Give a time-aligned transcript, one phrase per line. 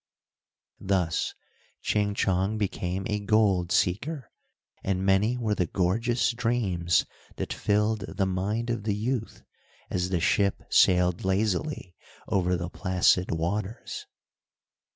[0.79, 1.35] Thus
[1.83, 4.31] Ching Chong became a gold seeker,
[4.83, 9.43] and many were the gorgeous dreams that filled the mind of the youth,
[9.91, 11.93] as the ship sailed lazily
[12.27, 14.07] over the placid waters.